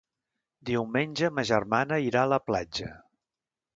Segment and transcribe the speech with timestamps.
[0.69, 2.91] Diumenge ma germana irà a la platja.